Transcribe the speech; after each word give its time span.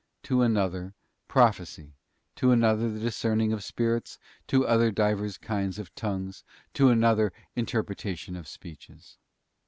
to 0.23 0.41
another 0.41 0.95
prophecy, 1.27 1.93
to 2.35 2.49
another 2.49 2.89
the 2.91 2.97
discerning 2.99 3.53
of 3.53 3.63
spirits, 3.63 4.17
to 4.47 4.63
another 4.63 4.89
divers 4.89 5.37
kinds 5.37 5.77
of 5.77 5.93
tongues, 5.93 6.43
to 6.73 6.89
another 6.89 7.31
interpretation 7.55 8.35
of 8.35 8.47
speeches. 8.47 9.19